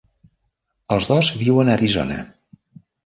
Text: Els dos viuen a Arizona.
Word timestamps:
Els 0.95 1.09
dos 1.11 1.29
viuen 1.43 1.69
a 1.69 1.75
Arizona. 1.77 2.19